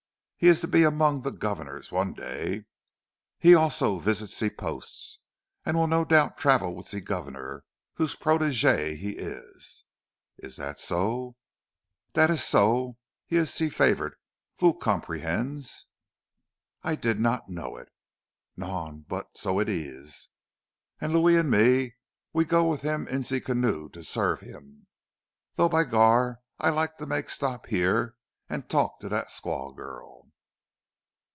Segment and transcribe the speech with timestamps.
[0.43, 2.65] He is to be among the governors one day.
[3.37, 5.19] He also visits ze posts,
[5.63, 9.83] and will no doubt travel with ze governor, whose protégé he is."
[10.39, 11.35] "Is that so?"
[12.13, 12.97] "Dat is so!
[13.27, 14.15] He is ze favourite,
[14.59, 15.85] vous comprenez?"
[16.81, 17.89] "I did not know it."
[18.57, 19.01] "Non?
[19.07, 20.29] But so it ees!
[20.99, 21.97] And Louis and me,
[22.33, 24.87] we go with heem in ze canoe to serve heem.
[25.53, 28.15] Though by gar, I like to make stop here,
[28.49, 30.17] an' talk to dat squaw girl."